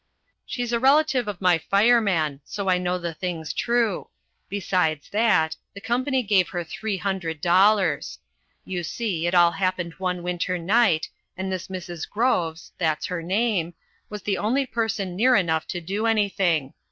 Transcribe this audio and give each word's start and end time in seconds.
"She's 0.47 0.73
a 0.73 0.79
relative 0.79 1.27
of 1.27 1.39
my 1.39 1.59
fireman, 1.59 2.41
so 2.43 2.69
I 2.69 2.79
know 2.79 2.97
the 2.97 3.13
thing's 3.13 3.53
true; 3.53 4.09
besides 4.49 5.09
that, 5.11 5.55
the 5.75 5.79
company 5.79 6.23
gave 6.23 6.49
her 6.49 6.63
three 6.63 6.97
hundred 6.97 7.39
dollars. 7.39 8.17
You 8.65 8.81
see, 8.83 9.27
it 9.27 9.35
all 9.35 9.51
happened 9.51 9.93
one 9.99 10.23
winter 10.23 10.57
night, 10.57 11.07
and 11.37 11.51
this 11.51 11.67
Mrs. 11.67 12.09
Groves 12.09 12.71
that's 12.79 13.05
her 13.05 13.21
name 13.21 13.75
was 14.09 14.23
the 14.23 14.39
only 14.39 14.65
person 14.65 15.15
near 15.15 15.35
enough 15.35 15.67
to 15.67 15.79
do 15.79 16.07
anything. 16.07 16.73